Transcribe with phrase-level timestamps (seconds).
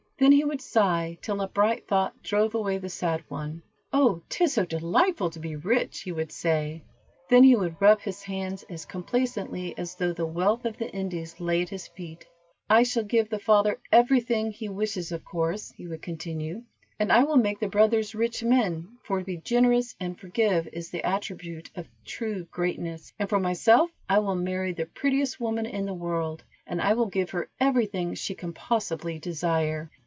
[0.21, 3.63] Then he would sigh till a bright thought drove away the sad one.
[3.91, 6.83] "Oh, 'tis so delightful to be rich," he would say.
[7.27, 11.39] Then he would rub his hands as complacently as though the wealth of the Indies
[11.39, 12.27] lay at his feet.
[12.69, 16.65] "I shall give the father every thing he wishes of course," he would continue,
[16.99, 20.91] "and I will make the brothers rich men, for to be generous and forgive is
[20.91, 25.87] the attribute of true greatness, and for myself I will marry the prettiest woman in
[25.87, 29.89] the world, and I will give her every thing she can possibly desire."